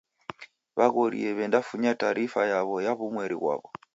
W'aghorie 0.77 1.29
w'endafunya 1.37 1.91
taarifa 2.01 2.41
yaw'o 2.51 2.75
ya 2.85 2.91
w'umweri 2.99 3.35
ghwaw'o. 3.41 3.67